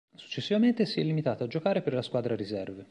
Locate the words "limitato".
1.03-1.43